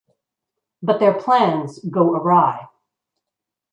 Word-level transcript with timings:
But 0.81 0.99
their 0.99 1.13
plans 1.13 1.77
go 1.77 2.15
awry. 2.15 2.67